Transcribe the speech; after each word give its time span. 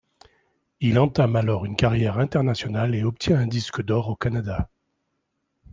Il 0.79 0.97
entame 0.97 1.35
alors 1.35 1.63
une 1.63 1.75
carrière 1.75 2.17
internationale 2.17 2.95
et 2.95 3.03
obtient 3.03 3.37
un 3.37 3.45
disque 3.45 3.83
d'or 3.85 4.09
au 4.09 4.15
Canada. 4.15 4.67